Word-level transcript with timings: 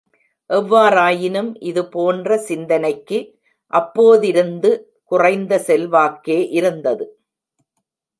எவ்வாறாயினும், 0.49 1.49
இது 1.61 1.81
போன்ற 1.87 2.37
சிந்தனைக்கு, 2.47 3.19
அப்போதிருந்து 3.73 4.71
குறைந்த 5.11 5.59
செல்வாக்கே 5.67 6.39
இருந்தது. 6.51 7.05